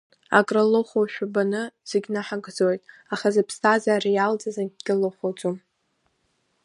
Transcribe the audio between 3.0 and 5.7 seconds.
аха зԥсҭазаара иалҵыз акгьы лыхәаӡом.